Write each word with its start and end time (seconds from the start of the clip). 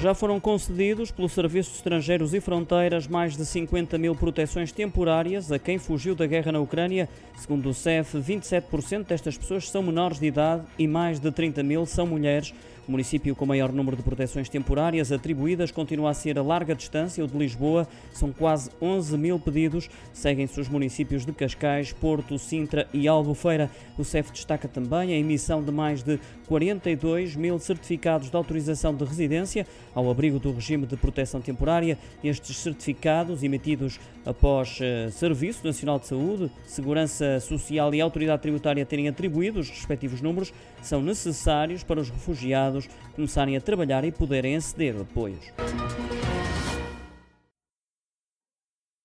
Já 0.00 0.12
foram 0.12 0.38
concedidos 0.38 1.10
pelo 1.10 1.28
Serviço 1.28 1.70
de 1.70 1.76
Estrangeiros 1.76 2.34
e 2.34 2.40
Fronteiras 2.40 3.06
mais 3.06 3.36
de 3.36 3.46
50 3.46 3.96
mil 3.96 4.14
proteções 4.14 4.70
temporárias 4.70 5.50
a 5.50 5.58
quem 5.58 5.78
fugiu 5.78 6.14
da 6.14 6.26
guerra 6.26 6.52
na 6.52 6.60
Ucrânia. 6.60 7.08
Segundo 7.36 7.70
o 7.70 7.74
CEF, 7.74 8.18
27% 8.18 9.06
destas 9.06 9.38
pessoas 9.38 9.70
são 9.70 9.82
menores 9.82 10.18
de 10.18 10.26
idade 10.26 10.64
e 10.78 10.86
mais 10.86 11.18
de 11.18 11.30
30 11.30 11.62
mil 11.62 11.86
são 11.86 12.06
mulheres. 12.06 12.52
O 12.86 12.90
município 12.90 13.34
com 13.34 13.46
maior 13.46 13.72
número 13.72 13.96
de 13.96 14.02
proteções 14.02 14.48
temporárias 14.50 15.10
atribuídas 15.10 15.70
continua 15.70 16.10
a 16.10 16.14
ser 16.14 16.38
a 16.38 16.42
larga 16.42 16.74
distância, 16.74 17.24
o 17.24 17.26
de 17.26 17.36
Lisboa. 17.36 17.88
São 18.12 18.30
quase 18.30 18.70
11 18.80 19.16
mil 19.16 19.38
pedidos. 19.38 19.88
Seguem-se 20.12 20.60
os 20.60 20.68
municípios 20.68 21.24
de 21.24 21.32
Cascais, 21.32 21.94
Porto, 21.94 22.38
Sintra 22.38 22.86
e 22.92 23.08
Albufeira. 23.08 23.70
O 23.96 24.04
CEF 24.04 24.30
destaca 24.32 24.68
também 24.68 25.14
a 25.14 25.16
emissão 25.16 25.62
de 25.62 25.70
mais 25.70 26.02
de 26.02 26.20
42 26.46 27.36
mil 27.36 27.58
certificados 27.58 28.28
de 28.28 28.36
autorização 28.36 28.94
de 28.94 29.04
residência 29.04 29.66
ao 29.94 30.10
abrigo 30.10 30.38
do 30.38 30.52
regime 30.52 30.86
de 30.86 30.96
proteção 30.96 31.40
temporária. 31.40 31.96
Estes 32.22 32.58
certificados, 32.58 33.42
emitidos 33.42 33.98
após 34.26 34.78
uh, 34.80 35.10
Serviço 35.10 35.66
Nacional 35.66 35.98
de 35.98 36.06
Saúde, 36.06 36.50
Segurança 36.66 37.40
Social 37.40 37.94
e 37.94 38.00
Autoridade 38.00 38.42
Tributária 38.42 38.84
terem 38.84 39.08
atribuído 39.08 39.60
os 39.60 39.70
respectivos 39.70 40.20
números, 40.20 40.52
são 40.82 41.00
necessários 41.00 41.82
para 41.82 42.00
os 42.00 42.10
refugiados 42.10 42.73
começarem 43.14 43.56
a 43.56 43.60
trabalhar 43.60 44.04
e 44.04 44.12
poderem 44.12 44.56
aceder 44.56 44.96
a 44.96 45.02
apoios. 45.02 45.52